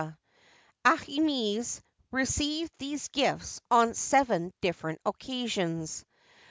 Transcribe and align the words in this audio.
Aah 0.83 1.05
mes 1.21 1.79
received 2.11 2.71
these 2.79 3.07
gifts 3.09 3.61
on 3.69 3.93
seven 3.93 4.51
different 4.59 4.99
occasions. 5.05 6.03